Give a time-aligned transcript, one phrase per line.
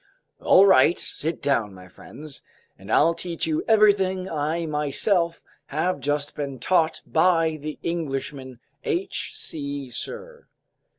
[0.39, 2.41] "All right, sit down, my friends,
[2.75, 9.33] and I'll teach you everything I myself have just been taught by the Englishman H.
[9.35, 9.91] C.
[9.91, 10.47] Sirr!"